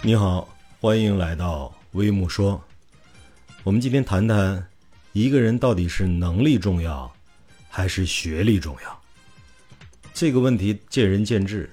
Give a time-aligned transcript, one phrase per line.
[0.00, 0.48] 你好，
[0.80, 2.62] 欢迎来到微木说。
[3.64, 4.64] 我们今天谈谈
[5.12, 7.12] 一个人到底是能力重要
[7.68, 9.02] 还是学历重要？
[10.14, 11.68] 这个问题见仁见智。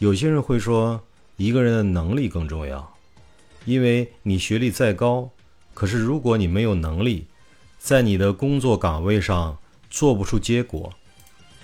[0.00, 1.02] 有些人会说
[1.38, 2.94] 一个人的能力更重要，
[3.64, 5.30] 因为你学历再高，
[5.72, 7.26] 可是如果你没有能力，
[7.78, 9.56] 在你的工作岗位上
[9.88, 10.92] 做不出结果，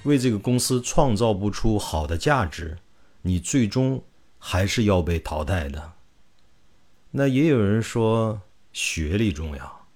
[0.04, 2.78] 为这个公司创造不出好的价值，
[3.20, 4.02] 你最终。
[4.44, 5.92] 还是要被淘汰的。
[7.12, 8.42] 那也有人说
[8.72, 9.86] 学历重要，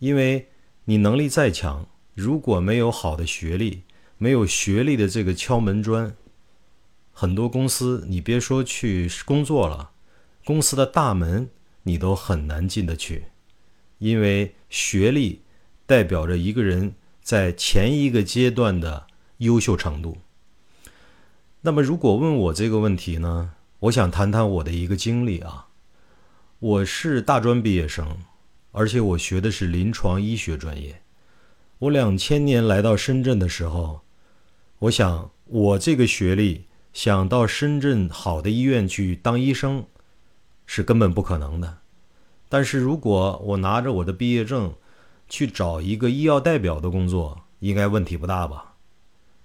[0.00, 0.48] 因为
[0.86, 3.84] 你能力再强，如果没有好的学历，
[4.18, 6.16] 没有学历的这个敲门砖，
[7.12, 9.92] 很多公司你别说去工作了，
[10.44, 11.48] 公司的大门
[11.84, 13.26] 你都很难进得去，
[13.98, 15.42] 因为学历
[15.86, 19.06] 代表着一个人在前一个阶段的
[19.38, 20.18] 优秀程度。
[21.66, 23.52] 那么，如果问我这个问题呢？
[23.78, 25.68] 我想谈谈我的一个经历啊。
[26.58, 28.18] 我是大专毕业生，
[28.72, 31.00] 而且我学的是临床医学专业。
[31.78, 34.02] 我两千年来到深圳的时候，
[34.80, 39.86] 我想我这个学历想到深圳好的医院去当医生
[40.66, 41.78] 是根本不可能的。
[42.50, 44.74] 但是如果我拿着我的毕业证
[45.30, 48.74] 去找一个医药代表的工作，应该问题不大吧？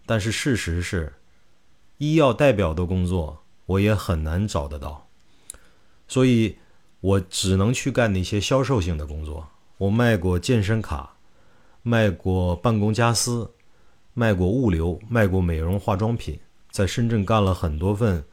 [0.05, 1.13] 但是事实是。
[1.99, 5.05] 医药代表的工作我也很难找得到，
[6.07, 6.57] 所以
[7.01, 9.45] 我只能去干那些销售性的工作。
[9.77, 11.15] 我卖过健身卡，
[11.83, 13.51] 卖过办公家私，
[14.13, 16.39] 卖过物流，卖过美容化妆品，
[16.71, 18.23] 在深圳干了很多份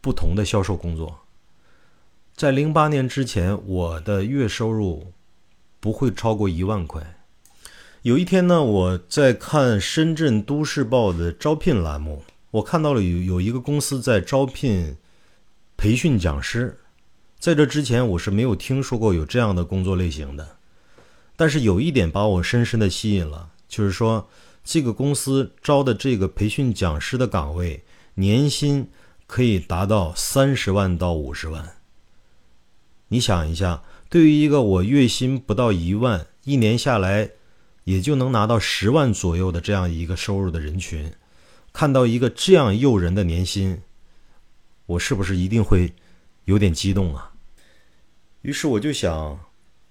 [0.00, 1.18] 不同的销售工作。
[2.36, 5.12] 在零八年之前，我的月收入
[5.80, 7.18] 不会超过一万块。
[8.02, 12.22] 有一天呢，我在看深圳都市报的招聘栏目。
[12.56, 14.96] 我看到了有有一个公司在招聘
[15.76, 16.78] 培训讲师，
[17.38, 20.56] 在这之前我是没有听说过有这样的工作类型的。
[21.36, 24.30] 但是有一点把我深深的吸引了，就是说
[24.64, 28.88] 这个公司招的这个培训讲师的岗位，年薪
[29.26, 31.76] 可以达到三十万到五十万。
[33.08, 37.32] 你想一下，对于一个我月薪不到一万，一年下来
[37.84, 41.12] 也就能拿到十万左右的这样一个收入的人群。
[41.78, 43.82] 看到一个这样诱人的年薪，
[44.86, 45.92] 我是不是一定会
[46.46, 47.34] 有点激动啊？
[48.40, 49.38] 于是我就想，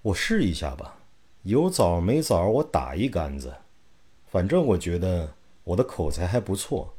[0.02, 0.96] 我试一下吧，
[1.44, 3.54] 有枣没枣我打一竿子，
[4.26, 5.32] 反正我觉得
[5.62, 6.92] 我的口才还不错，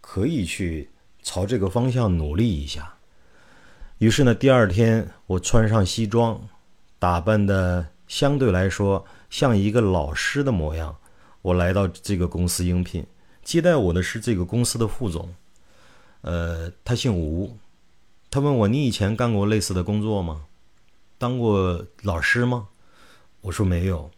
[0.00, 0.88] 可以去
[1.24, 2.94] 朝这个方向努力一下。
[3.98, 6.40] 于是呢，第二天我穿上西装，
[7.00, 10.96] 打扮的相对来说像一个老师的模样，
[11.40, 13.04] 我来到这个公司应聘。
[13.42, 15.34] 接待我的是这个公司的副总，
[16.22, 17.56] 呃，他姓吴，
[18.30, 20.46] 他问我你以前干过类似的工作吗？
[21.18, 22.68] 当过老师吗？
[23.40, 24.10] 我说没有，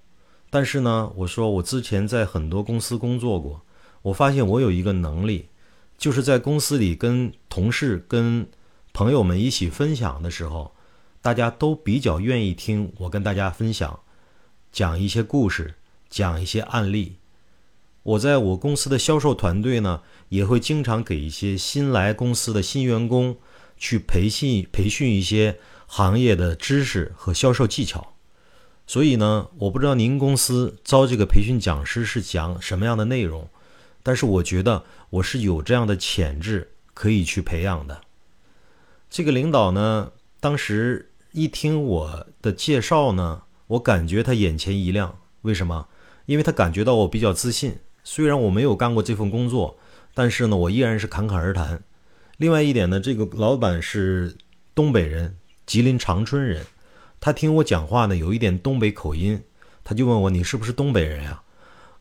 [0.51, 3.63] 但是呢，我说我之前在很多公司工作过，
[4.03, 5.49] 我发现我有一个能力，
[5.97, 8.47] 就是在公司里跟同事、跟
[8.93, 10.75] 朋友们一起分享的时候，
[11.23, 13.99] 大家都比较愿意听我跟大家分享，
[14.71, 15.75] 讲一些故事，
[16.11, 17.17] 讲一些案例。
[18.05, 23.37] 我在我公司的销售团队呢，也会经常给一些新来公司的新员工
[23.79, 28.15] 去培训培训一些行业的知识和销售技巧。
[28.87, 33.49] 所以呢，我不知道您公司招这个培训讲师是讲什么样的内容，
[34.03, 38.03] 但是我觉得我是有这样的潜质可以去培养的。
[39.09, 45.19] 这个领导呢，当时一听我的介绍呢，我感觉他眼前一亮。
[45.41, 45.89] 为什么？
[46.27, 47.79] 因为他感觉到我比较自信。
[48.05, 49.77] 虽然我没有干过这份工作，
[50.13, 51.83] 但是呢，我依然是侃侃而谈。
[52.37, 54.37] 另外一点呢，这个老板是
[54.75, 56.67] 东北人，吉林长春人。
[57.21, 59.43] 他听我讲话呢，有一点东北口音，
[59.83, 61.43] 他就问我：“你是不是东北人呀？”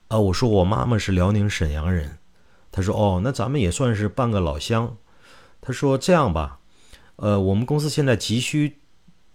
[0.10, 2.18] 啊，我说：“我妈妈是辽宁沈阳人。”
[2.72, 4.98] 他说：“哦，那咱们也算是半个老乡。”
[5.62, 6.60] 他说：“这样吧，
[7.16, 8.80] 呃，我们公司现在急需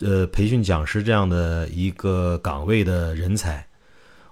[0.00, 3.66] 呃培训讲师这样的一个岗位的人才。”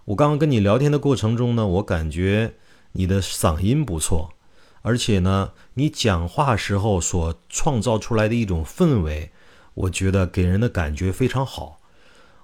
[0.06, 2.54] 我刚刚跟你聊天的过程中呢，我感觉
[2.92, 4.34] 你的嗓音不错，
[4.82, 9.32] 而且呢，你讲话时候所创造出来的一种氛围，
[9.74, 11.80] 我觉得给人的感觉非常好。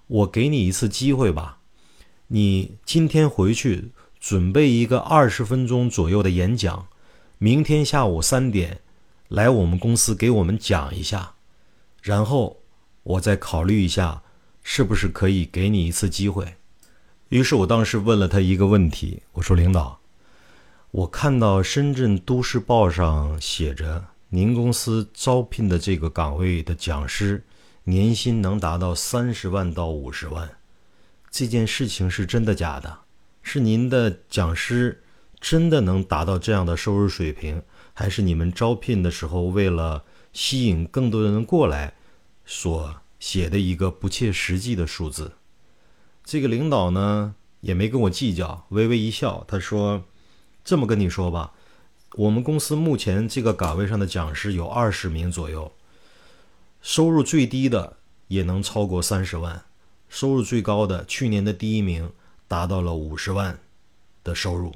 [0.09, 1.59] 我给你一次机会吧，
[2.27, 6.89] 你今天回去准备一个二十分钟左右的演讲，
[7.39, 8.81] 明天下午三点
[9.29, 11.35] 来我们公司给我们讲一下，
[12.03, 12.59] 然后
[13.05, 14.25] 我再考虑一下
[14.65, 16.57] 是不是可以给你一次机会。
[17.33, 19.99] 于是我当时问了他一个问题，我说：“领导，
[20.91, 27.43] 我看到深圳都市报上写着您公司招聘的这个岗位的讲师
[27.85, 30.59] 年薪能达到三十万到五十万，
[31.31, 32.99] 这件事情是真的假的？
[33.43, 35.03] 是您的讲师
[35.41, 37.63] 真的能达到这样的收入水平，
[37.95, 40.05] 还是你们招聘的时候为了
[40.35, 41.95] 吸引更多的人过来
[42.45, 45.33] 所写的一个不切实际的数字？
[46.25, 50.05] 这个领导呢也没跟我计较，微微一笑，他说
[50.65, 51.53] ：“这么跟你说吧。”
[52.17, 55.73] 我们公司目前这个岗位上的讲师有二十名左右，
[56.83, 57.97] 收入最低的
[58.29, 59.65] 也能超过三十万，
[60.11, 62.13] 收入最高的去年的第一名
[62.47, 63.59] 达到了五十万
[64.23, 64.75] 的收入。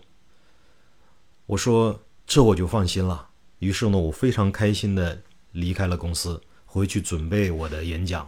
[1.44, 3.28] 我说这我就放心了。
[3.58, 5.22] 于是呢，我非常开心的
[5.52, 8.26] 离开了公司，回去准备我的演讲。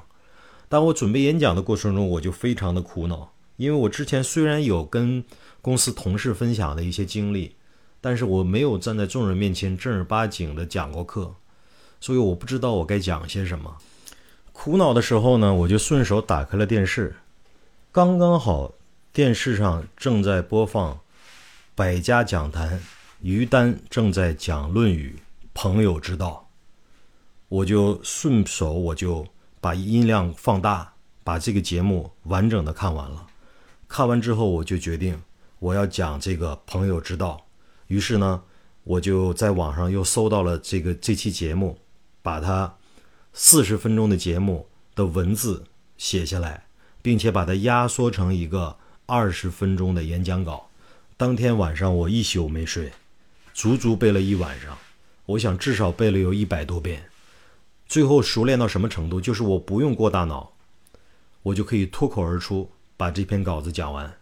[0.69, 5.25] 当我准备演讲的过程中，我就非常的苦恼，因为我之前虽然有跟
[5.61, 7.55] 公司同事分享的一些经历。
[8.00, 11.35] 但是我没有站在众人面前正儿八经的讲过课，
[12.00, 13.76] 所以我不知道我该讲些什么。
[14.53, 17.17] 苦恼的时候呢，我就顺手打开了电视，
[17.91, 18.73] 刚刚好
[19.12, 20.94] 电视上正在播放
[21.75, 22.79] 《百家讲坛》，
[23.21, 25.17] 于丹正在讲《论语》，
[25.53, 26.49] 朋友之道。
[27.49, 29.26] 我就顺手我就
[29.61, 30.95] 把音量放大，
[31.25, 33.27] 把这个节目完整的看完了。
[33.87, 35.21] 看完之后，我就决定
[35.59, 37.47] 我要讲这个朋友之道。
[37.87, 38.43] 于是呢，
[38.85, 41.79] 我就在网上又搜到了这个这期节目，
[42.23, 42.77] 把它
[43.33, 45.65] 四十分钟的节目的文字
[45.97, 46.67] 写下来，
[47.01, 48.77] 并且把它压缩成一个
[49.07, 50.69] 二十分钟的演讲稿。
[51.17, 52.93] 当天晚上我一宿没睡，
[53.55, 54.77] 足足背了一晚上。
[55.27, 57.11] 我想至少背了有一百多遍。
[57.88, 59.20] 最后熟练到什么程度？
[59.20, 60.52] 就是我不用过大脑，
[61.43, 64.19] 我就可以脱口而出把这篇稿子讲完。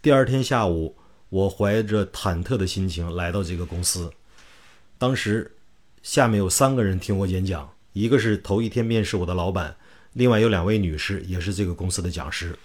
[0.00, 0.96] 第二天下午。
[1.32, 4.12] 我怀着忐忑的心情来到这个公司，
[4.98, 5.56] 当时
[6.02, 9.76] 下面有三个人听我演讲，一个是头一天面试我的老板，
[10.12, 12.58] 另外有两位女士也是这个公司的讲师。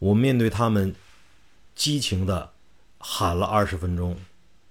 [0.00, 0.92] 我面对他们，
[1.76, 2.50] 激情的
[2.98, 4.16] 喊了二十分钟，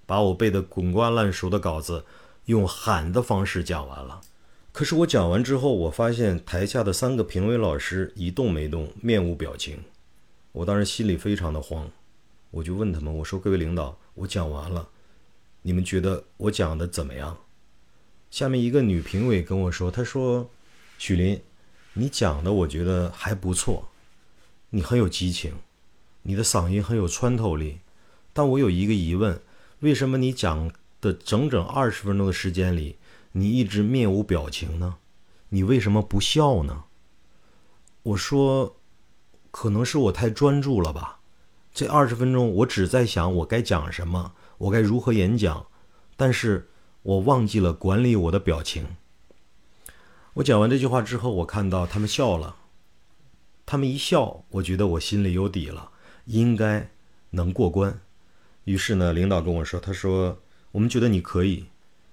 [0.05, 2.03] 把我背的滚瓜烂熟的稿子
[2.47, 4.19] 用喊的方式讲完了。
[4.73, 9.77] 可是我讲完之后，我发现台下的三个评委老师一动没动，面无表情。
[10.51, 11.87] 我当时心里非常的慌。
[12.49, 14.89] 我就问他们，我说：“各位领导，我讲完了，
[15.61, 17.37] 你们觉得我讲的怎么样？”
[18.31, 20.49] 下面一个女评委跟我说：“她说，
[20.97, 21.39] 许林，
[21.93, 23.89] 你讲的我觉得还不错，
[24.71, 25.53] 你很有激情，
[26.23, 27.77] 你的嗓音很有穿透力。
[28.33, 29.39] 但我有一个疑问，
[29.81, 32.95] 为什么你讲的整整二十分钟的时间里，
[33.33, 34.95] 你一直面无表情呢？
[35.49, 36.85] 你为什么不笑呢？”
[38.01, 38.77] 我说
[39.51, 41.19] ：“可能是我太专注了吧。”
[41.73, 45.65] 这二十分钟，我只在想我该讲什么，我该如何演讲，
[46.15, 46.69] 但是
[47.01, 48.95] 我忘记了管理我的表情。
[50.35, 52.57] 我讲完这句话之后，我看到他们笑了，
[53.65, 55.91] 他们一笑，我觉得我心里有底了，
[56.25, 56.89] 应该
[57.31, 57.99] 能过关。
[58.65, 60.39] 于是呢，领导跟我说：“他说
[60.71, 61.65] 我们觉得你可以，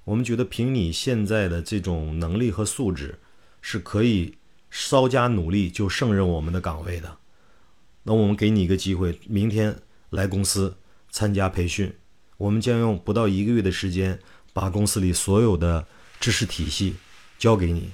[0.04, 3.18] 我们觉得凭你现在的这种能力和素质，
[3.60, 4.36] 是可以
[4.70, 7.18] 稍加努力就胜任我们的岗位的。”
[8.02, 9.76] 那我们给你一个机会，明天
[10.08, 10.74] 来公司
[11.10, 11.94] 参加培训。
[12.38, 14.18] 我们将用不到一个月的时间，
[14.54, 15.86] 把公司里所有的
[16.18, 16.96] 知识体系
[17.38, 17.90] 教给你。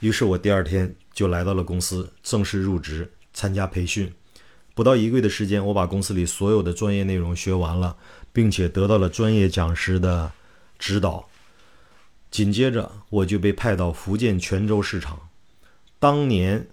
[0.00, 4.12] 于是我第二天就来到了公司，正式入职参加培训。
[4.74, 7.96] 不到一个月的时间，我把公司里所有的专业内容学完了，
[8.32, 10.30] 并且得到了专业讲师的
[10.82, 11.28] 指导。
[12.28, 15.28] 紧接着，我就被派到福建泉州市场。
[16.00, 16.66] 当年，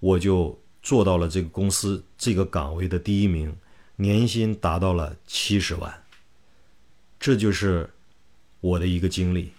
[0.00, 0.60] 我就。
[0.82, 3.54] 做到了这个公司这个岗位的第一名，
[3.96, 6.04] 年薪达到了七十万。
[7.18, 7.90] 这就是
[8.62, 9.52] 我的一个经历。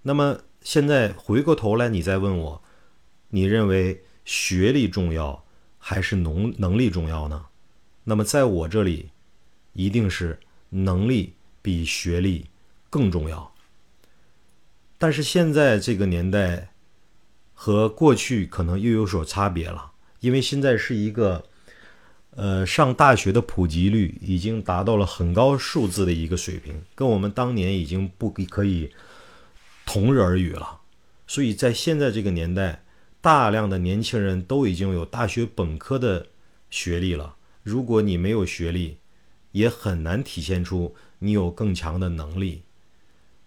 [0.00, 2.62] 那么现在回过头来，你再问我，
[3.30, 5.44] 你认为学历重要
[5.76, 7.46] 还是能能力重要呢？
[8.04, 9.10] 那么在我这里，
[9.72, 10.38] 一定是
[10.68, 12.46] 能力比学历
[12.90, 13.52] 更重要。
[14.96, 16.70] 但是现在这个年代
[17.54, 19.92] 和过去可能又有所差别了。
[20.20, 21.44] 因为现在是一个，
[22.30, 28.90] 呃，上大学的普及率已经达到了很高数字的一个水平，跟我们当年已经不可以
[29.86, 30.80] 同日而语了。
[31.28, 32.82] 所以在现在这个年代，
[33.20, 36.26] 大量的年轻人都已经有大学本科的
[36.68, 37.36] 学历了。
[37.62, 38.96] 如果你没有学历，
[39.52, 42.62] 也很难体现出你有更强的能力。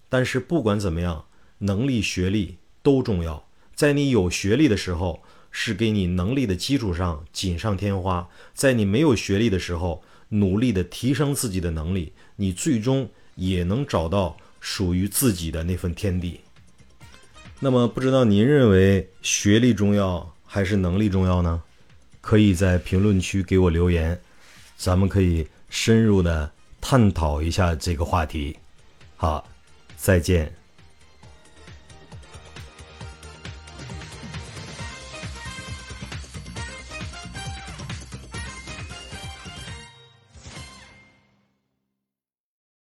[0.09, 1.25] 但是不管怎么样
[1.59, 16.41] 能力学历都重要在你有学历的时候是给你能力的基础上锦上添花在你没有学历的时候努力的提升自己的能力你最终也能找到属于自己的那份天地。
[17.59, 21.61] 那么不知道您认为学历重要还是能力重要呢？
[22.19, 24.19] 可以在评论区给我留言
[24.77, 26.51] 咱们可以深入的
[26.81, 28.57] 探讨一下这个话题。
[29.15, 29.47] 好
[29.95, 30.60] 再见。